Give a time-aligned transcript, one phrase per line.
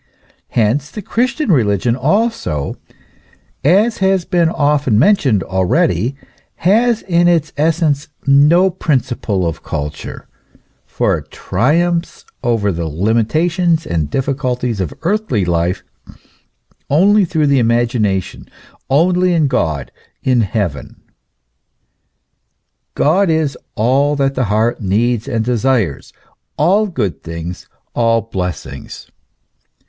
[0.57, 2.75] Hence the Christian religion also,
[3.63, 6.15] as has been often mentioned already,
[6.55, 10.27] has in its essence no principle of culture,
[10.87, 15.83] for it triumphs over the limitations and difficulties of earthly life
[16.89, 18.49] only through the imagination,
[18.89, 19.91] only in God,
[20.23, 20.99] in heaven.
[22.95, 26.11] God is all that the heart needs and desires
[26.57, 29.11] all good things, all blessings.